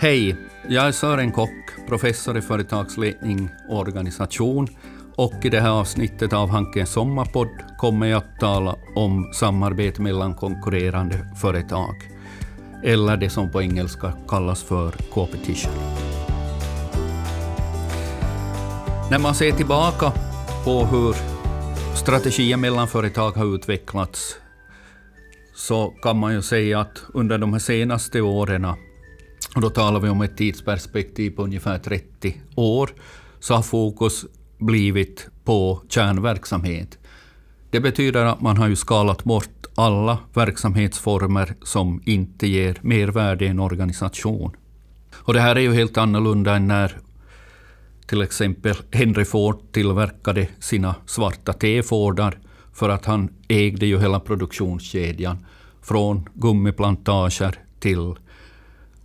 Hej, 0.00 0.36
jag 0.68 0.86
är 0.86 0.92
Sören 0.92 1.32
Kock, 1.32 1.88
professor 1.88 2.38
i 2.38 2.40
företagsledning 2.40 3.50
och 3.68 3.78
organisation 3.78 4.68
och 5.16 5.44
i 5.44 5.48
det 5.48 5.60
här 5.60 5.70
avsnittet 5.70 6.32
av 6.32 6.48
Hankens 6.48 6.90
sommarpodd 6.90 7.48
kommer 7.78 8.06
jag 8.06 8.18
att 8.18 8.40
tala 8.40 8.76
om 8.94 9.32
samarbete 9.34 10.02
mellan 10.02 10.34
konkurrerande 10.34 11.28
företag, 11.40 11.94
eller 12.84 13.16
det 13.16 13.30
som 13.30 13.50
på 13.50 13.62
engelska 13.62 14.12
kallas 14.28 14.62
för 14.62 14.92
competition. 15.10 15.72
När 19.10 19.18
man 19.18 19.34
ser 19.34 19.52
tillbaka 19.52 20.12
på 20.64 20.84
hur 20.84 21.16
strategier 21.96 22.56
mellan 22.56 22.88
företag 22.88 23.30
har 23.30 23.54
utvecklats 23.54 24.36
så 25.54 25.90
kan 26.02 26.18
man 26.18 26.34
ju 26.34 26.42
säga 26.42 26.80
att 26.80 27.02
under 27.14 27.38
de 27.38 27.52
här 27.52 27.60
senaste 27.60 28.20
åren, 28.20 28.66
och 29.54 29.60
då 29.60 29.70
talar 29.70 30.00
vi 30.00 30.08
om 30.08 30.22
ett 30.22 30.36
tidsperspektiv 30.36 31.30
på 31.30 31.42
ungefär 31.42 31.78
30 31.78 32.34
år, 32.54 32.90
så 33.40 33.54
har 33.54 33.62
fokus 33.62 34.24
blivit 34.58 35.28
på 35.44 35.82
kärnverksamhet. 35.88 36.98
Det 37.70 37.80
betyder 37.80 38.24
att 38.24 38.40
man 38.40 38.56
har 38.56 38.68
ju 38.68 38.76
skalat 38.76 39.24
bort 39.24 39.66
alla 39.74 40.18
verksamhetsformer 40.34 41.54
som 41.62 42.02
inte 42.04 42.46
ger 42.46 42.78
mervärde 42.82 43.44
i 43.44 43.48
en 43.48 43.60
organisation. 43.60 44.56
Och 45.14 45.34
det 45.34 45.40
här 45.40 45.56
är 45.56 45.60
ju 45.60 45.74
helt 45.74 45.96
annorlunda 45.96 46.56
än 46.56 46.68
när 46.68 46.98
till 48.06 48.22
exempel 48.22 48.76
Henry 48.92 49.24
Ford 49.24 49.72
tillverkade 49.72 50.48
sina 50.58 50.94
svarta 51.06 51.52
T-Fordar 51.52 52.38
för 52.72 52.88
att 52.88 53.04
han 53.04 53.28
ägde 53.48 53.86
ju 53.86 53.98
hela 53.98 54.20
produktionskedjan 54.20 55.46
från 55.82 56.28
gummiplantager 56.34 57.54
till 57.80 58.14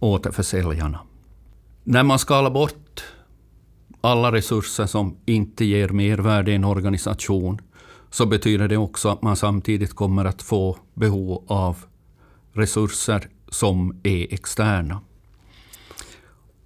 återförsäljarna. 0.03 0.99
När 1.83 2.03
man 2.03 2.19
skalar 2.19 2.49
bort 2.49 3.03
alla 4.01 4.31
resurser 4.31 4.85
som 4.85 5.17
inte 5.25 5.65
ger 5.65 5.89
mervärde 5.89 6.51
i 6.51 6.55
en 6.55 6.63
organisation 6.63 7.61
så 8.09 8.25
betyder 8.25 8.67
det 8.67 8.77
också 8.77 9.09
att 9.09 9.21
man 9.21 9.35
samtidigt 9.35 9.93
kommer 9.93 10.25
att 10.25 10.41
få 10.41 10.77
behov 10.93 11.43
av 11.47 11.77
resurser 12.53 13.29
som 13.49 13.99
är 14.03 14.33
externa. 14.33 15.01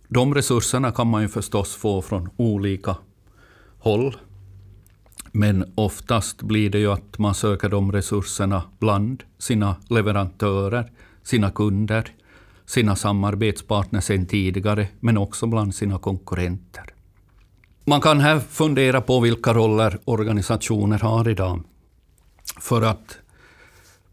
De 0.08 0.36
resurserna 0.36 0.92
kan 0.92 1.08
man 1.08 1.22
ju 1.22 1.28
förstås 1.28 1.76
få 1.76 2.02
från 2.02 2.30
olika 2.38 2.96
håll. 3.80 4.18
Men 5.32 5.74
oftast 5.76 6.42
blir 6.42 6.70
det 6.70 6.80
ju 6.80 6.92
att 6.92 7.18
man 7.18 7.36
söker 7.36 7.70
de 7.70 7.92
resurserna 7.92 8.64
bland 8.80 9.24
sina 9.38 9.76
leverantörer, 9.90 10.92
sina 11.24 11.52
kunder, 11.52 12.14
sina 12.68 12.96
samarbetspartner 12.96 14.02
sedan 14.02 14.26
tidigare, 14.26 14.88
men 15.00 15.18
också 15.18 15.48
bland 15.48 15.76
sina 15.76 16.00
konkurrenter. 16.00 16.94
Man 17.86 18.02
kan 18.02 18.20
här 18.20 18.40
fundera 18.40 19.02
på 19.02 19.20
vilka 19.20 19.54
roller 19.54 20.00
organisationer 20.06 21.00
har 21.00 21.30
idag. 21.30 21.64
För 22.60 22.82
att 22.82 23.18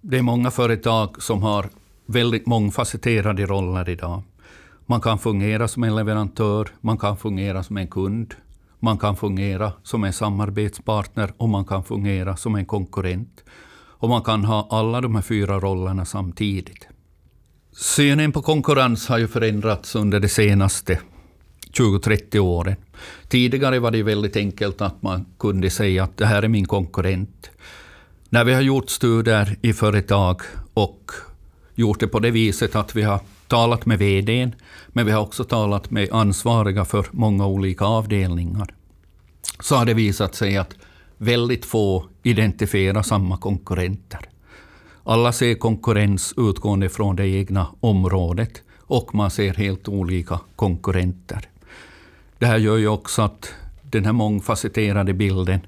det 0.00 0.19
är 0.19 0.22
många 0.22 0.50
företag 0.50 1.22
som 1.22 1.42
har 1.42 1.69
väldigt 2.06 2.47
mångfacetterade 2.47 3.47
roller 3.47 3.88
idag. 3.88 4.22
Man 4.86 5.00
kan 5.00 5.19
fungera 5.19 5.69
som 5.69 5.84
en 5.84 5.97
leverantör, 5.97 6.69
man 6.80 6.98
kan 6.98 7.16
fungera 7.16 7.62
som 7.62 7.77
en 7.77 7.88
kund, 7.88 8.34
man 8.80 8.98
kan 8.98 9.16
fungera 9.16 9.72
som 9.82 10.05
en 10.05 10.12
samarbetspartner 10.12 11.32
och 11.36 11.48
man 11.48 11.64
kan 11.64 11.84
fungera 11.84 12.36
som 12.36 12.55
en 12.55 12.66
konkurrent. 12.66 13.44
Och 14.05 14.08
man 14.08 14.22
kan 14.22 14.44
ha 14.44 14.69
alla 14.70 15.00
de 15.00 15.14
här 15.14 15.22
fyra 15.22 15.60
rollerna 15.60 16.05
samtidigt. 16.05 16.88
Synen 17.77 18.33
på 18.33 18.42
konkurrens 18.42 19.08
har 19.08 19.19
ju 19.19 19.28
förändrats 19.28 19.94
under 19.94 20.20
de 20.20 20.28
senaste 20.28 21.00
20-30 21.72 22.39
åren. 22.39 22.77
Tidigare 23.28 23.78
var 23.78 23.91
det 23.91 24.03
väldigt 24.03 24.36
enkelt 24.36 24.81
att 24.81 25.03
man 25.03 25.27
kunde 25.39 25.70
säga 25.70 26.04
att 26.04 26.16
det 26.16 26.26
här 26.26 26.43
är 26.43 26.49
min 26.49 26.66
konkurrent. 26.66 27.50
När 28.28 28.44
vi 28.44 28.54
har 28.54 28.60
gjort 28.60 28.91
studier 28.91 29.56
i 29.62 29.72
företag 29.72 30.41
och 30.75 31.10
gjort 31.75 32.00
det 32.00 32.06
på 32.06 32.19
det 32.19 32.31
viset 32.31 32.76
att 32.76 32.97
vi 32.97 33.03
har 33.03 33.21
talat 33.49 33.87
med 33.87 33.99
VD, 33.99 34.50
men 34.88 35.06
vi 35.06 35.12
har 35.12 35.20
också 35.20 35.44
talat 35.44 35.91
med 35.91 36.09
ansvariga 36.12 36.84
för 36.84 37.06
många 37.10 37.47
olika 37.47 37.84
avdelningar. 37.84 38.75
Så 39.60 39.76
har 39.76 39.84
det 39.84 39.94
visat 39.94 40.34
sig 40.34 40.56
att 40.56 40.75
väldigt 41.19 41.65
få 41.65 42.04
identifierar 42.22 43.03
samma 43.03 43.37
konkurrenter. 43.37 44.28
Alla 45.06 45.32
ser 45.32 45.54
konkurrens 45.54 46.34
utgående 46.37 46.88
från 46.88 47.16
det 47.16 47.28
egna 47.28 47.66
området 47.81 48.62
och 48.78 49.15
man 49.15 49.31
ser 49.31 49.54
helt 49.54 49.88
olika 49.88 50.41
konkurrenter. 50.56 51.48
Det 52.38 52.47
här 52.47 52.59
gör 52.59 52.76
ju 52.76 52.88
också 52.88 53.22
att 53.22 53.54
den 53.82 54.04
här 54.04 54.12
mångfacetterade 54.12 55.14
bilden 55.14 55.60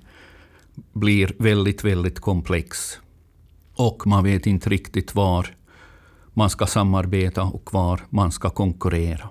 blir 0.92 1.32
väldigt, 1.38 1.84
väldigt 1.84 2.20
komplex. 2.20 2.98
Och 3.74 4.06
man 4.06 4.24
vet 4.24 4.46
inte 4.46 4.70
riktigt 4.70 5.14
var 5.14 5.46
man 6.34 6.50
ska 6.50 6.66
samarbeta 6.66 7.42
och 7.42 7.72
var 7.72 8.00
man 8.10 8.32
ska 8.32 8.50
konkurrera. 8.50 9.28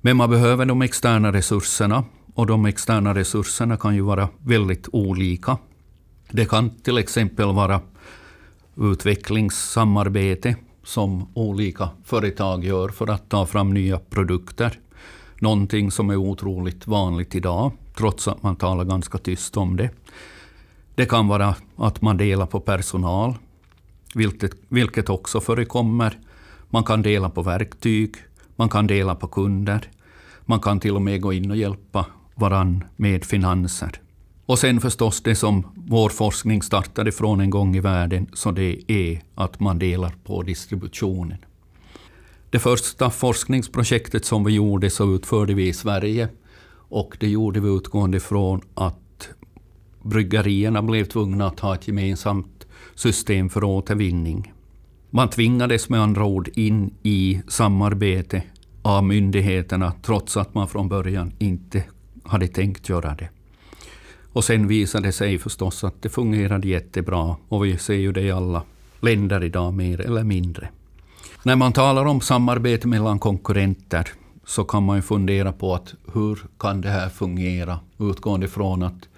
Men 0.00 0.16
man 0.16 0.30
behöver 0.30 0.66
de 0.66 0.82
externa 0.82 1.32
resurserna 1.32 2.04
och 2.34 2.46
de 2.46 2.66
externa 2.66 3.14
resurserna 3.14 3.76
kan 3.76 3.94
ju 3.94 4.00
vara 4.00 4.28
väldigt 4.38 4.88
olika. 4.92 5.58
Det 6.30 6.44
kan 6.44 6.70
till 6.70 6.98
exempel 6.98 7.54
vara 7.54 7.80
utvecklingssamarbete 8.76 10.56
som 10.84 11.28
olika 11.34 11.88
företag 12.04 12.64
gör 12.64 12.88
för 12.88 13.10
att 13.10 13.28
ta 13.28 13.46
fram 13.46 13.74
nya 13.74 13.98
produkter. 13.98 14.80
Någonting 15.38 15.90
som 15.90 16.10
är 16.10 16.16
otroligt 16.16 16.86
vanligt 16.86 17.34
idag, 17.34 17.72
trots 17.96 18.28
att 18.28 18.42
man 18.42 18.56
talar 18.56 18.84
ganska 18.84 19.18
tyst 19.18 19.56
om 19.56 19.76
det. 19.76 19.90
Det 20.94 21.06
kan 21.06 21.28
vara 21.28 21.54
att 21.76 22.02
man 22.02 22.16
delar 22.16 22.46
på 22.46 22.60
personal, 22.60 23.34
vilket, 24.14 24.52
vilket 24.68 25.10
också 25.10 25.40
förekommer. 25.40 26.18
Man 26.70 26.84
kan 26.84 27.02
dela 27.02 27.30
på 27.30 27.42
verktyg, 27.42 28.14
man 28.56 28.68
kan 28.68 28.86
dela 28.86 29.14
på 29.14 29.26
kunder. 29.26 29.90
Man 30.44 30.60
kan 30.60 30.80
till 30.80 30.96
och 30.96 31.02
med 31.02 31.20
gå 31.20 31.32
in 31.32 31.50
och 31.50 31.56
hjälpa 31.56 32.06
varann 32.34 32.84
med 32.96 33.24
finanser. 33.24 34.01
Och 34.46 34.58
sen 34.58 34.80
förstås 34.80 35.20
det 35.20 35.34
som 35.34 35.66
vår 35.74 36.08
forskning 36.08 36.62
startade 36.62 37.12
från 37.12 37.40
en 37.40 37.50
gång 37.50 37.76
i 37.76 37.80
världen, 37.80 38.26
så 38.32 38.50
det 38.50 38.92
är 38.92 39.22
att 39.34 39.60
man 39.60 39.78
delar 39.78 40.14
på 40.24 40.42
distributionen. 40.42 41.38
Det 42.50 42.58
första 42.58 43.10
forskningsprojektet 43.10 44.24
som 44.24 44.44
vi 44.44 44.52
gjorde 44.52 44.90
så 44.90 45.14
utförde 45.14 45.54
vi 45.54 45.68
i 45.68 45.72
Sverige 45.72 46.28
och 46.74 47.16
det 47.20 47.28
gjorde 47.28 47.60
vi 47.60 47.68
utgående 47.68 48.20
från 48.20 48.60
att 48.74 49.28
bryggerierna 50.02 50.82
blev 50.82 51.04
tvungna 51.04 51.46
att 51.46 51.60
ha 51.60 51.74
ett 51.74 51.88
gemensamt 51.88 52.66
system 52.94 53.48
för 53.48 53.64
återvinning. 53.64 54.52
Man 55.10 55.30
tvingades 55.30 55.88
med 55.88 56.00
andra 56.00 56.24
ord 56.24 56.48
in 56.54 56.94
i 57.02 57.42
samarbete 57.48 58.42
av 58.82 59.04
myndigheterna 59.04 59.92
trots 60.02 60.36
att 60.36 60.54
man 60.54 60.68
från 60.68 60.88
början 60.88 61.32
inte 61.38 61.84
hade 62.24 62.48
tänkt 62.48 62.88
göra 62.88 63.14
det. 63.14 63.28
Och 64.32 64.44
sen 64.44 64.66
visade 64.66 65.08
det 65.08 65.12
sig 65.12 65.38
förstås 65.38 65.84
att 65.84 66.02
det 66.02 66.08
fungerade 66.08 66.68
jättebra 66.68 67.36
och 67.48 67.64
vi 67.64 67.78
ser 67.78 67.94
ju 67.94 68.12
det 68.12 68.20
i 68.20 68.30
alla 68.30 68.62
länder 69.00 69.44
idag 69.44 69.74
mer 69.74 70.00
eller 70.00 70.24
mindre. 70.24 70.68
När 71.42 71.56
man 71.56 71.72
talar 71.72 72.04
om 72.04 72.20
samarbete 72.20 72.88
mellan 72.88 73.18
konkurrenter 73.18 74.08
så 74.44 74.64
kan 74.64 74.82
man 74.82 74.96
ju 74.96 75.02
fundera 75.02 75.52
på 75.52 75.74
att 75.74 75.94
hur 76.14 76.38
kan 76.58 76.80
det 76.80 76.88
här 76.88 77.08
fungera 77.08 77.80
utgående 77.98 78.48
från 78.48 78.82
att 78.82 79.08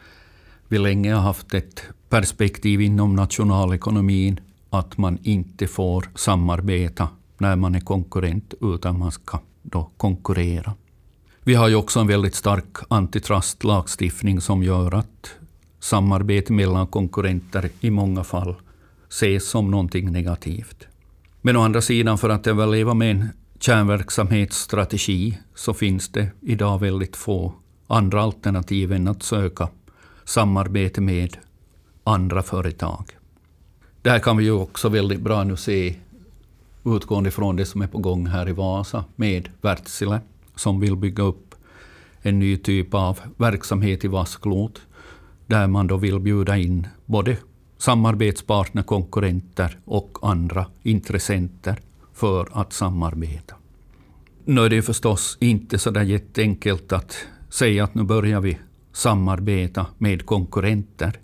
vi 0.69 0.79
länge 0.79 1.15
har 1.15 1.23
haft 1.23 1.55
ett 1.55 1.83
perspektiv 2.09 2.81
inom 2.81 3.17
nationalekonomin 3.17 4.41
att 4.71 4.99
man 4.99 5.19
inte 5.23 5.67
får 5.67 6.05
samarbeta 6.15 7.09
när 7.39 7.57
man 7.57 7.75
är 7.75 7.81
konkurrent 7.81 8.55
utan 8.61 8.99
man 8.99 9.13
ska 9.13 9.39
då 9.63 9.91
konkurrera. 9.97 10.73
Vi 11.47 11.55
har 11.55 11.69
ju 11.69 11.75
också 11.75 12.01
en 12.01 12.07
väldigt 12.07 12.35
stark 12.35 12.77
antitrustlagstiftning 12.89 14.41
som 14.41 14.63
gör 14.63 14.95
att 14.95 15.35
samarbete 15.81 16.53
mellan 16.53 16.87
konkurrenter 16.87 17.71
i 17.81 17.91
många 17.91 18.25
fall 18.25 18.55
ses 19.09 19.49
som 19.49 19.71
någonting 19.71 20.13
negativt. 20.13 20.87
Men 21.43 21.57
å 21.57 21.61
andra 21.61 21.81
sidan, 21.81 22.19
för 22.19 22.29
att 22.29 22.47
överleva 22.47 22.95
med 22.95 23.11
en 23.11 23.29
kärnverksamhetsstrategi 23.61 25.39
så 25.55 25.75
finns 25.75 26.09
det 26.09 26.29
idag 26.41 26.79
väldigt 26.79 27.17
få 27.17 27.55
andra 27.87 28.23
alternativ 28.23 28.93
än 28.93 29.09
att 29.09 29.23
söka 29.23 29.69
samarbete 30.25 31.01
med 31.01 31.37
andra 32.05 32.43
företag. 32.43 33.05
Det 34.03 34.11
här 34.11 34.19
kan 34.19 34.37
vi 34.37 34.45
ju 34.45 34.53
också 34.53 34.89
väldigt 34.89 35.21
bra 35.21 35.45
nu 35.45 35.57
se 35.57 35.97
utgående 36.85 37.31
från 37.31 37.57
det 37.57 37.67
som 37.67 37.83
är 37.83 37.87
på 37.87 37.99
gång 37.99 38.27
här 38.27 38.49
i 38.49 38.53
Vasa 38.53 39.05
med 39.17 39.49
Wärtsilä 39.61 40.21
som 40.57 40.81
vill 40.81 40.97
bygga 40.97 41.23
upp 41.23 41.55
en 42.23 42.39
ny 42.39 42.57
typ 42.57 42.95
av 42.95 43.19
verksamhet 43.37 44.05
i 44.05 44.09
Vasklot 44.09 44.81
där 45.47 45.67
man 45.67 45.87
då 45.87 45.97
vill 45.97 46.21
bjuda 46.21 46.57
in 46.57 46.87
både 47.07 47.37
samarbetspartner, 47.79 48.83
konkurrenter 48.83 49.79
och 49.85 50.19
andra 50.23 50.67
intressenter 50.83 51.77
för 52.13 52.49
att 52.53 52.73
samarbeta. 52.73 53.55
nu 54.45 54.61
är 54.61 54.71
det 54.71 54.83
förstås 54.83 55.39
inte 55.41 55.79
så 55.79 55.91
där 55.91 56.03
jätteenkelt 56.03 56.93
att 56.93 57.27
säga 57.49 57.85
att 57.85 57.95
nu 57.95 58.03
börjar 58.03 58.41
vi 58.41 58.59
samarbeta 58.93 59.87
med 59.99 60.27
konkurrenter. 60.27 61.19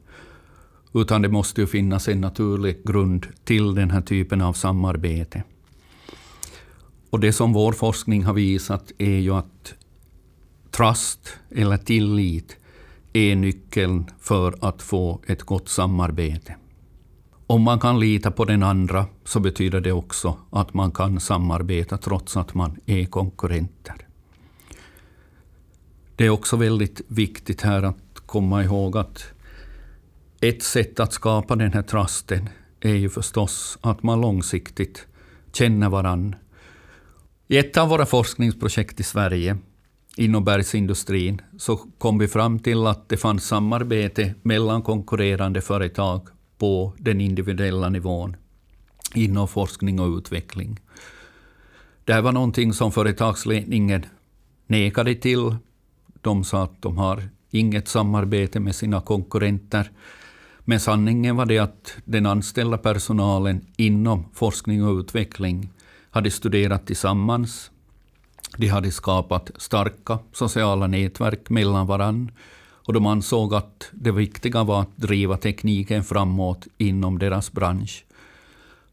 Utan 0.94 1.22
det 1.22 1.28
måste 1.28 1.60
ju 1.60 1.66
finnas 1.66 2.08
en 2.08 2.20
naturlig 2.20 2.84
grund 2.84 3.26
till 3.44 3.74
den 3.74 3.90
här 3.90 4.00
typen 4.00 4.40
av 4.40 4.52
samarbete. 4.52 5.42
Och 7.10 7.20
det 7.20 7.32
som 7.32 7.52
vår 7.52 7.72
forskning 7.72 8.24
har 8.24 8.34
visat 8.34 8.92
är 8.98 9.18
ju 9.18 9.34
att 9.34 9.74
trust, 10.70 11.36
eller 11.50 11.76
tillit, 11.76 12.56
är 13.12 13.36
nyckeln 13.36 14.10
för 14.20 14.54
att 14.60 14.82
få 14.82 15.20
ett 15.26 15.42
gott 15.42 15.68
samarbete. 15.68 16.56
Om 17.46 17.62
man 17.62 17.80
kan 17.80 18.00
lita 18.00 18.30
på 18.30 18.44
den 18.44 18.62
andra 18.62 19.06
så 19.24 19.40
betyder 19.40 19.80
det 19.80 19.92
också 19.92 20.38
att 20.50 20.74
man 20.74 20.92
kan 20.92 21.20
samarbeta 21.20 21.98
trots 21.98 22.36
att 22.36 22.54
man 22.54 22.80
är 22.86 23.04
konkurrenter. 23.04 24.06
Det 26.16 26.26
är 26.26 26.30
också 26.30 26.56
väldigt 26.56 27.00
viktigt 27.08 27.60
här 27.60 27.82
att 27.82 28.20
komma 28.26 28.64
ihåg 28.64 28.96
att 28.96 29.24
ett 30.40 30.62
sätt 30.62 31.00
att 31.00 31.12
skapa 31.12 31.56
den 31.56 31.72
här 31.72 31.82
trusten 31.82 32.48
är 32.80 32.94
ju 32.94 33.08
förstås 33.08 33.78
att 33.80 34.02
man 34.02 34.20
långsiktigt 34.20 35.06
känner 35.52 35.88
varann. 35.88 36.34
I 37.52 37.58
ett 37.58 37.76
av 37.76 37.88
våra 37.88 38.06
forskningsprojekt 38.06 39.00
i 39.00 39.02
Sverige 39.02 39.56
inom 40.16 40.44
bergsindustrin 40.44 41.40
så 41.58 41.76
kom 41.76 42.18
vi 42.18 42.28
fram 42.28 42.58
till 42.58 42.86
att 42.86 43.08
det 43.08 43.16
fanns 43.16 43.44
samarbete 43.44 44.34
mellan 44.42 44.82
konkurrerande 44.82 45.60
företag 45.60 46.28
på 46.58 46.94
den 46.98 47.20
individuella 47.20 47.88
nivån 47.88 48.36
inom 49.14 49.48
forskning 49.48 50.00
och 50.00 50.16
utveckling. 50.18 50.80
Det 52.04 52.12
här 52.12 52.22
var 52.22 52.32
någonting 52.32 52.72
som 52.72 52.92
företagsledningen 52.92 54.06
nekade 54.66 55.14
till. 55.14 55.56
De 56.20 56.44
sa 56.44 56.62
att 56.62 56.82
de 56.82 56.98
har 56.98 57.28
inget 57.50 57.88
samarbete 57.88 58.60
med 58.60 58.76
sina 58.76 59.00
konkurrenter. 59.00 59.90
Men 60.60 60.80
sanningen 60.80 61.36
var 61.36 61.46
det 61.46 61.58
att 61.58 61.96
den 62.04 62.26
anställda 62.26 62.78
personalen 62.78 63.66
inom 63.76 64.24
forskning 64.34 64.84
och 64.84 64.98
utveckling 64.98 65.70
hade 66.10 66.30
studerat 66.30 66.86
tillsammans. 66.86 67.70
De 68.56 68.68
hade 68.68 68.90
skapat 68.90 69.50
starka 69.56 70.18
sociala 70.32 70.86
nätverk 70.86 71.50
mellan 71.50 71.86
varandra 71.86 72.34
och 72.90 72.92
de 72.92 73.06
ansåg 73.06 73.54
att 73.54 73.88
det 73.92 74.12
viktiga 74.12 74.64
var 74.64 74.80
att 74.80 74.96
driva 74.96 75.36
tekniken 75.36 76.04
framåt 76.04 76.66
inom 76.78 77.18
deras 77.18 77.52
bransch. 77.52 78.04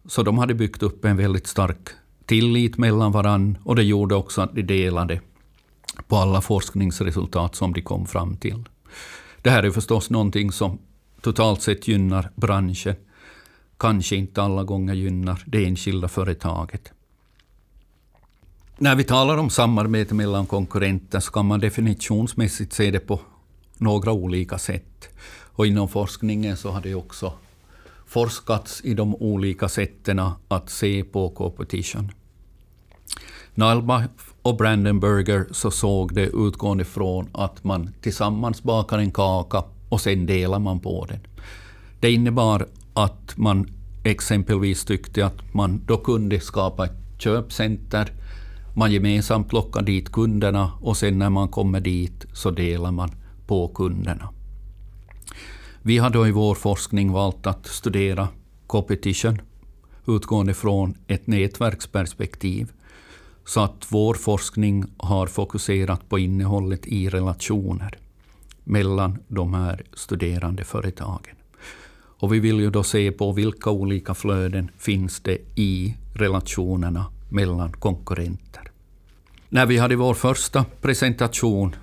Så 0.06 0.24
de 0.24 0.38
hade 0.38 0.54
byggt 0.54 0.84
upp 0.84 1.06
en 1.06 1.18
väldigt 1.18 1.48
stark 1.48 1.90
tillit 2.26 2.78
mellan 2.78 3.12
varandra 3.12 3.62
och 3.64 3.76
det 3.76 3.84
gjorde 3.84 4.16
också 4.16 4.42
att 4.42 4.56
de 4.56 4.62
delade 4.62 5.22
på 6.08 6.16
alla 6.16 6.42
forskningsresultat 6.42 7.56
som 7.56 7.74
de 7.74 7.82
kom 7.82 8.06
fram 8.06 8.38
till. 8.38 8.64
Det 9.42 9.50
här 9.50 9.64
är 9.64 9.72
förstås 9.72 10.10
någonting 10.10 10.52
som 10.52 10.80
totalt 11.22 11.62
sett 11.62 11.88
gynnar 11.88 12.32
branschen, 12.36 12.96
kanske 13.78 14.16
inte 14.16 14.42
alla 14.42 14.64
gånger 14.64 14.94
gynnar 14.94 15.44
det 15.46 15.66
enskilda 15.66 16.08
företaget. 16.08 16.94
När 18.80 18.96
vi 18.96 19.04
talar 19.04 19.38
om 19.38 19.50
samarbete 19.50 20.14
mellan 20.14 20.46
konkurrenter 20.46 21.20
så 21.20 21.32
kan 21.32 21.46
man 21.46 21.60
definitionsmässigt 21.60 22.74
se 22.74 22.92
det 22.92 23.00
på 23.00 23.20
några 23.78 24.12
olika 24.12 24.58
sätt. 24.58 25.10
Och 25.30 25.68
inom 25.68 25.88
forskningen 25.88 26.58
så 26.58 26.72
har 26.72 26.82
det 26.82 26.96
också 26.96 27.34
forskats 28.08 28.82
i 28.84 28.94
de 28.94 29.16
olika 29.16 29.70
sätten 29.70 30.22
att 30.48 30.70
se 30.70 31.04
på 31.04 31.30
competition. 31.30 32.12
Nalba 33.56 34.04
och 34.42 34.58
Brandenburger 34.58 35.46
så 35.52 35.72
såg 35.72 36.14
det 36.14 36.30
utgående 36.34 36.86
från 36.86 37.30
att 37.32 37.64
man 37.64 37.90
tillsammans 38.02 38.64
bakar 38.64 38.98
en 38.98 39.12
kaka 39.12 39.64
och 39.90 40.02
sen 40.02 40.26
delar 40.26 40.60
man 40.60 40.80
på 40.80 41.06
den. 41.06 41.20
Det 42.00 42.12
innebar 42.12 42.68
att 42.94 43.38
man 43.38 43.70
exempelvis 44.04 44.86
tyckte 44.86 45.26
att 45.26 45.54
man 45.54 45.82
då 45.86 45.98
kunde 45.98 46.40
skapa 46.40 46.86
ett 46.86 46.98
köpcenter, 47.18 48.12
man 48.78 48.92
gemensamt 48.92 49.50
plockar 49.50 49.82
dit 49.82 50.12
kunderna 50.12 50.72
och 50.82 50.98
sen 50.98 51.20
när 51.20 51.30
man 51.30 51.50
kommer 51.50 51.80
dit 51.80 52.26
så 52.34 52.52
delar 52.52 52.92
man 52.92 53.12
på 53.48 53.68
kunderna. 53.68 54.30
Vi 55.82 55.98
har 55.98 56.10
då 56.10 56.28
i 56.28 56.32
vår 56.32 56.56
forskning 56.56 57.12
valt 57.12 57.48
att 57.48 57.68
studera 57.68 58.28
competition 58.68 59.42
utgående 60.08 60.54
från 60.54 60.98
ett 61.08 61.28
nätverksperspektiv. 61.28 62.72
Så 63.46 63.62
att 63.62 63.86
vår 63.90 64.14
forskning 64.14 64.86
har 64.98 65.28
fokuserat 65.28 66.10
på 66.10 66.20
innehållet 66.20 66.86
i 66.86 67.10
relationer 67.10 67.98
mellan 68.64 69.18
de 69.28 69.54
här 69.54 69.84
studerande 69.94 70.64
företagen. 70.64 71.36
Och 72.20 72.34
vi 72.34 72.40
vill 72.40 72.60
ju 72.60 72.70
då 72.70 72.84
se 72.84 73.12
på 73.12 73.32
vilka 73.32 73.70
olika 73.70 74.14
flöden 74.14 74.72
finns 74.78 75.20
det 75.20 75.38
i 75.56 75.96
relationerna 76.14 77.06
mellan 77.30 77.72
konkurrenter. 77.72 78.67
När 79.50 79.66
vi 79.66 79.78
hade 79.78 79.96
vår 79.96 80.14
första 80.14 80.66
presentation 80.82 81.76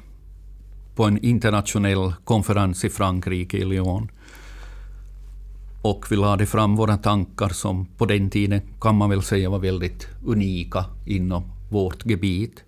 på 0.95 1.05
en 1.05 1.25
internationell 1.25 2.13
konferens 2.25 2.85
i 2.85 2.91
Frankrike, 2.91 3.57
i 3.57 3.65
Lyon. 3.65 4.11
Och 5.83 6.07
vi 6.11 6.17
lade 6.17 6.47
fram 6.47 6.77
våra 6.77 6.97
tankar 6.97 7.49
som 7.49 7.87
på 7.87 8.07
den 8.07 8.31
tiden 8.31 8.61
kan 8.81 8.97
man 8.97 9.11
väl 9.11 9.23
säga 9.23 9.51
var 9.51 9.59
väldigt 9.59 10.09
unika 10.25 10.85
inom 11.07 11.43
vårt 11.71 12.07
gebit. 12.07 12.65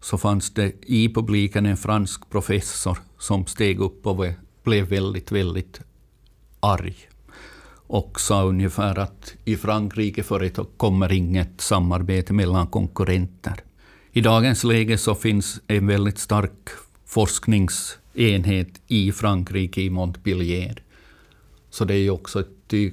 Så 0.00 0.18
fanns 0.18 0.54
det 0.54 0.72
i 0.86 1.14
publiken 1.14 1.66
en 1.66 1.76
fransk 1.76 2.30
professor 2.30 2.98
som 3.18 3.46
steg 3.46 3.80
upp 3.80 4.06
och 4.06 4.26
blev 4.64 4.88
väldigt, 4.88 5.32
väldigt 5.32 5.80
arg. 6.60 6.96
Och 7.86 8.20
sa 8.20 8.42
ungefär 8.42 8.98
att 8.98 9.34
i 9.44 9.56
Frankrike 9.56 10.22
förekommer 10.22 11.12
inget 11.12 11.60
samarbete 11.60 12.32
mellan 12.32 12.66
konkurrenter. 12.66 13.64
I 14.12 14.20
dagens 14.20 14.64
läge 14.64 14.98
så 14.98 15.14
finns 15.14 15.60
en 15.66 15.86
väldigt 15.86 16.18
stark 16.18 16.68
forskningsenhet 17.06 18.80
i 18.86 19.12
Frankrike, 19.12 19.80
i 19.80 19.90
Montpellier. 19.90 20.82
Så 21.70 21.84
det 21.84 21.94
är 21.94 21.98
ju 21.98 22.10
också 22.10 22.40
ett 22.40 22.72
eh, 22.72 22.92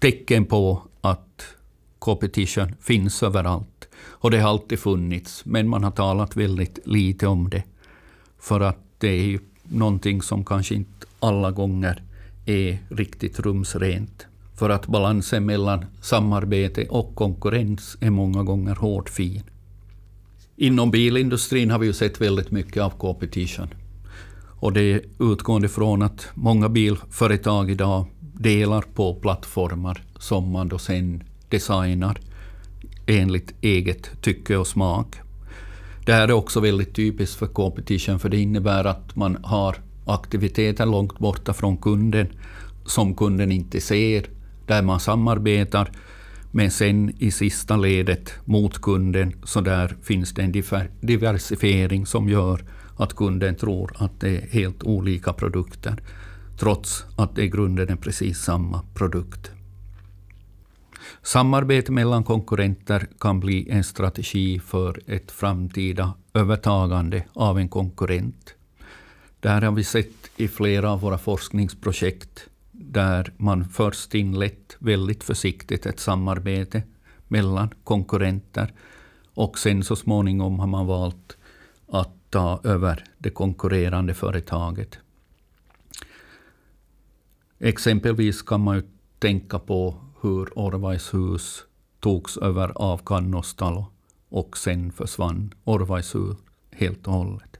tecken 0.00 0.44
på 0.44 0.82
att 1.00 1.46
competition 1.98 2.74
finns 2.80 3.22
överallt. 3.22 3.88
Och 3.94 4.30
det 4.30 4.40
har 4.40 4.50
alltid 4.50 4.78
funnits, 4.78 5.44
men 5.44 5.68
man 5.68 5.84
har 5.84 5.90
talat 5.90 6.36
väldigt 6.36 6.78
lite 6.84 7.26
om 7.26 7.50
det. 7.50 7.62
För 8.38 8.60
att 8.60 8.78
det 8.98 9.08
är 9.08 9.24
ju 9.24 9.38
någonting 9.62 10.22
som 10.22 10.44
kanske 10.44 10.74
inte 10.74 11.06
alla 11.20 11.50
gånger 11.50 12.02
är 12.46 12.78
riktigt 12.88 13.40
rumsrent. 13.40 14.26
För 14.54 14.70
att 14.70 14.86
balansen 14.86 15.46
mellan 15.46 15.84
samarbete 16.02 16.86
och 16.88 17.14
konkurrens 17.14 17.96
är 18.00 18.10
många 18.10 18.42
gånger 18.42 18.74
hårt 18.74 19.10
fin. 19.10 19.42
Inom 20.56 20.90
bilindustrin 20.90 21.70
har 21.70 21.78
vi 21.78 21.86
ju 21.86 21.92
sett 21.92 22.20
väldigt 22.20 22.50
mycket 22.50 22.82
av 22.82 22.90
competition. 22.90 23.68
Och 24.60 24.72
det 24.72 24.82
är 24.82 25.00
utgående 25.18 25.68
från 25.68 26.02
att 26.02 26.28
många 26.34 26.68
bilföretag 26.68 27.70
idag 27.70 28.06
delar 28.20 28.84
på 28.94 29.14
plattformar 29.14 30.02
som 30.18 30.50
man 30.50 30.68
då 30.68 30.78
sen 30.78 31.22
designar 31.48 32.20
enligt 33.06 33.54
eget 33.60 34.22
tycke 34.22 34.56
och 34.56 34.66
smak. 34.66 35.16
Det 36.06 36.12
här 36.12 36.28
är 36.28 36.32
också 36.32 36.60
väldigt 36.60 36.94
typiskt 36.94 37.36
för 37.36 37.46
competition, 37.46 38.18
för 38.18 38.28
det 38.28 38.40
innebär 38.40 38.84
att 38.84 39.16
man 39.16 39.38
har 39.44 39.76
aktiviteter 40.06 40.86
långt 40.86 41.18
borta 41.18 41.52
från 41.52 41.76
kunden 41.76 42.26
som 42.86 43.14
kunden 43.14 43.52
inte 43.52 43.80
ser, 43.80 44.26
där 44.66 44.82
man 44.82 45.00
samarbetar 45.00 45.90
men 46.54 46.70
sen 46.70 47.12
i 47.18 47.30
sista 47.30 47.76
ledet 47.76 48.32
mot 48.44 48.80
kunden, 48.80 49.32
så 49.44 49.60
där 49.60 49.96
finns 50.02 50.34
det 50.34 50.42
en 50.42 50.52
diversifiering 51.00 52.06
som 52.06 52.28
gör 52.28 52.64
att 52.96 53.16
kunden 53.16 53.54
tror 53.54 53.92
att 53.94 54.20
det 54.20 54.36
är 54.36 54.46
helt 54.50 54.82
olika 54.82 55.32
produkter, 55.32 56.02
trots 56.58 57.04
att 57.16 57.34
det 57.36 57.42
i 57.42 57.48
grunden 57.48 57.88
är 57.88 57.96
precis 57.96 58.38
samma 58.38 58.82
produkt. 58.94 59.50
Samarbete 61.22 61.92
mellan 61.92 62.24
konkurrenter 62.24 63.06
kan 63.20 63.40
bli 63.40 63.70
en 63.70 63.84
strategi 63.84 64.58
för 64.58 65.00
ett 65.06 65.30
framtida 65.30 66.14
övertagande 66.34 67.24
av 67.32 67.58
en 67.58 67.68
konkurrent. 67.68 68.54
Det 69.40 69.48
här 69.48 69.62
har 69.62 69.72
vi 69.72 69.84
sett 69.84 70.30
i 70.36 70.48
flera 70.48 70.90
av 70.90 71.00
våra 71.00 71.18
forskningsprojekt 71.18 72.48
där 72.72 73.32
man 73.36 73.64
först 73.64 74.14
inlett 74.14 74.76
väldigt 74.78 75.24
försiktigt 75.24 75.86
ett 75.86 76.00
samarbete 76.00 76.82
mellan 77.28 77.70
konkurrenter 77.84 78.72
och 79.34 79.58
sen 79.58 79.84
så 79.84 79.96
småningom 79.96 80.58
har 80.58 80.66
man 80.66 80.86
valt 80.86 81.36
att 81.88 82.30
ta 82.30 82.60
över 82.64 83.04
det 83.18 83.30
konkurrerande 83.30 84.14
företaget. 84.14 84.98
Exempelvis 87.58 88.42
kan 88.42 88.60
man 88.60 88.76
ju 88.76 88.82
tänka 89.18 89.58
på 89.58 89.96
hur 90.20 90.58
Orvaishus 90.58 91.64
togs 92.00 92.36
över 92.36 92.72
av 92.74 92.98
Kannostalo 92.98 93.86
och 94.28 94.56
sen 94.56 94.92
försvann 94.92 95.54
Orvaishus 95.64 96.36
helt 96.70 97.06
och 97.06 97.12
hållet. 97.12 97.56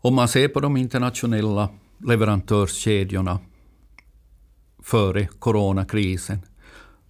Om 0.00 0.14
man 0.14 0.28
ser 0.28 0.48
på 0.48 0.60
de 0.60 0.76
internationella 0.76 1.68
leverantörskedjorna 1.98 3.38
före 4.82 5.26
coronakrisen 5.26 6.38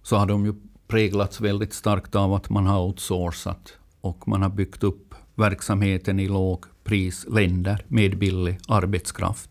så 0.03 0.15
har 0.15 0.25
de 0.25 0.45
ju 0.45 0.53
präglats 0.87 1.41
väldigt 1.41 1.73
starkt 1.73 2.15
av 2.15 2.33
att 2.33 2.49
man 2.49 2.65
har 2.65 2.81
outsourcat 2.81 3.73
och 4.01 4.27
man 4.27 4.41
har 4.41 4.49
byggt 4.49 4.83
upp 4.83 5.15
verksamheten 5.35 6.19
i 6.19 6.27
lågprisländer 6.27 7.85
med 7.87 8.17
billig 8.17 8.59
arbetskraft. 8.67 9.49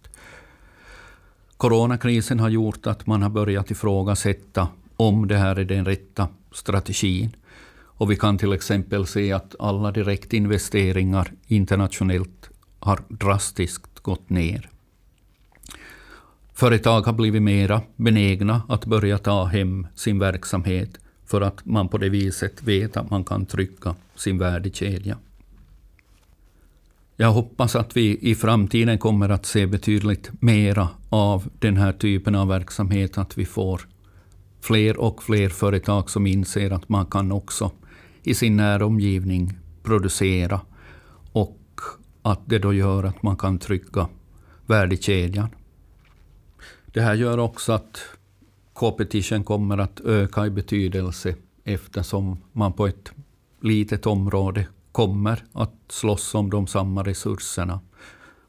Coronakrisen 1.56 2.40
har 2.40 2.48
gjort 2.48 2.86
att 2.86 3.06
man 3.06 3.22
har 3.22 3.30
börjat 3.30 3.70
ifrågasätta 3.70 4.68
om 4.96 5.28
det 5.28 5.36
här 5.36 5.56
är 5.56 5.64
den 5.64 5.84
rätta 5.84 6.28
strategin. 6.52 7.36
Och 8.00 8.10
vi 8.10 8.16
kan 8.16 8.38
till 8.38 8.52
exempel 8.52 9.06
se 9.06 9.32
att 9.32 9.54
alla 9.58 9.92
direktinvesteringar 9.92 11.32
internationellt 11.46 12.50
har 12.78 13.00
drastiskt 13.08 14.00
gått 14.00 14.30
ner. 14.30 14.70
Företag 16.60 17.00
har 17.02 17.12
blivit 17.12 17.42
mera 17.42 17.82
benägna 17.96 18.62
att 18.68 18.86
börja 18.86 19.18
ta 19.18 19.44
hem 19.44 19.86
sin 19.94 20.18
verksamhet 20.18 20.98
för 21.26 21.40
att 21.40 21.66
man 21.66 21.88
på 21.88 21.98
det 21.98 22.08
viset 22.08 22.62
vet 22.62 22.96
att 22.96 23.10
man 23.10 23.24
kan 23.24 23.46
trycka 23.46 23.94
sin 24.14 24.38
värdekedja. 24.38 25.18
Jag 27.16 27.32
hoppas 27.32 27.76
att 27.76 27.96
vi 27.96 28.18
i 28.30 28.34
framtiden 28.34 28.98
kommer 28.98 29.28
att 29.28 29.46
se 29.46 29.66
betydligt 29.66 30.30
mera 30.40 30.88
av 31.08 31.48
den 31.58 31.76
här 31.76 31.92
typen 31.92 32.34
av 32.34 32.48
verksamhet, 32.48 33.18
att 33.18 33.38
vi 33.38 33.44
får 33.44 33.80
fler 34.60 35.00
och 35.00 35.22
fler 35.22 35.48
företag 35.48 36.10
som 36.10 36.26
inser 36.26 36.70
att 36.70 36.88
man 36.88 37.06
kan 37.06 37.32
också 37.32 37.70
i 38.22 38.34
sin 38.34 38.56
näromgivning 38.56 39.58
producera 39.82 40.60
och 41.32 41.58
att 42.22 42.40
det 42.46 42.58
då 42.58 42.72
gör 42.72 43.04
att 43.04 43.22
man 43.22 43.36
kan 43.36 43.58
trygga 43.58 44.08
värdekedjan. 44.66 45.48
Det 46.92 47.00
här 47.00 47.14
gör 47.14 47.38
också 47.38 47.72
att 47.72 48.02
competition 48.72 49.44
kommer 49.44 49.78
att 49.78 50.00
öka 50.00 50.46
i 50.46 50.50
betydelse 50.50 51.34
eftersom 51.64 52.38
man 52.52 52.72
på 52.72 52.86
ett 52.86 53.12
litet 53.60 54.06
område 54.06 54.66
kommer 54.92 55.44
att 55.52 55.74
slåss 55.88 56.34
om 56.34 56.50
de 56.50 56.66
samma 56.66 57.02
resurserna. 57.02 57.80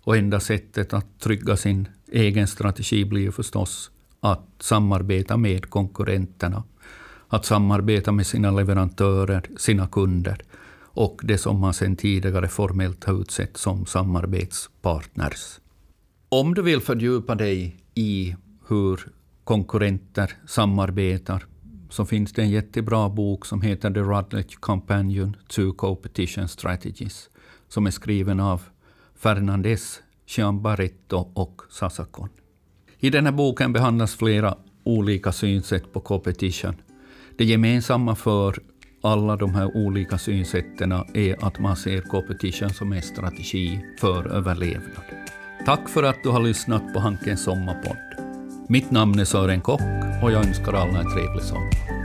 Och 0.03 0.17
enda 0.17 0.39
sättet 0.39 0.93
att 0.93 1.19
trygga 1.19 1.57
sin 1.57 1.87
egen 2.11 2.47
strategi 2.47 3.05
blir 3.05 3.31
förstås 3.31 3.91
att 4.19 4.47
samarbeta 4.59 5.37
med 5.37 5.69
konkurrenterna. 5.69 6.63
Att 7.27 7.45
samarbeta 7.45 8.11
med 8.11 8.27
sina 8.27 8.51
leverantörer, 8.51 9.43
sina 9.57 9.87
kunder 9.87 10.41
och 10.93 11.21
det 11.23 11.37
som 11.37 11.59
man 11.59 11.73
sedan 11.73 11.95
tidigare 11.95 12.47
formellt 12.47 13.03
har 13.03 13.21
utsett 13.21 13.57
som 13.57 13.85
samarbetspartners. 13.85 15.59
Om 16.29 16.53
du 16.53 16.61
vill 16.61 16.81
fördjupa 16.81 17.35
dig 17.35 17.80
i 17.95 18.35
hur 18.67 18.99
konkurrenter 19.43 20.33
samarbetar 20.47 21.45
så 21.89 22.05
finns 22.05 22.33
det 22.33 22.41
en 22.41 22.49
jättebra 22.49 23.09
bok 23.09 23.45
som 23.45 23.61
heter 23.61 23.91
The 23.91 23.99
Rutledge 23.99 24.55
Companion 24.59 25.35
to 25.47 25.73
Competition 25.73 26.47
Strategies 26.47 27.29
som 27.67 27.87
är 27.87 27.91
skriven 27.91 28.39
av 28.39 28.61
Fernandez, 29.15 30.01
Barretto 30.61 31.31
och 31.33 31.61
Sasakon. 31.69 32.29
I 32.99 33.09
den 33.09 33.25
här 33.25 33.33
boken 33.33 33.73
behandlas 33.73 34.15
flera 34.15 34.57
olika 34.83 35.31
synsätt 35.31 35.93
på 35.93 35.99
competition. 35.99 36.75
Det 37.37 37.45
gemensamma 37.45 38.15
för 38.15 38.59
alla 39.01 39.35
de 39.35 39.55
här 39.55 39.77
olika 39.77 40.17
synsätten 40.17 40.91
är 40.91 41.45
att 41.45 41.59
man 41.59 41.75
ser 41.75 42.01
competition 42.01 42.69
som 42.69 42.93
en 42.93 43.01
strategi 43.01 43.79
för 43.99 44.27
överlevnad. 44.27 45.03
Tack 45.65 45.89
för 45.89 46.03
att 46.03 46.23
du 46.23 46.29
har 46.29 46.39
lyssnat 46.39 46.93
på 46.93 46.99
Hankens 46.99 47.43
sommarpodd. 47.43 47.97
Mitt 48.69 48.91
namn 48.91 49.19
är 49.19 49.25
Sören 49.25 49.61
Kock 49.61 49.81
och 50.23 50.31
jag 50.31 50.45
önskar 50.45 50.73
alla 50.73 50.99
en 50.99 51.13
trevlig 51.13 51.43
sommar. 51.43 52.00